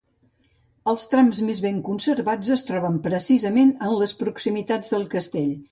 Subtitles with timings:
[0.93, 5.53] Els trams més ben conservats es troben precisament en les proximitats del castell.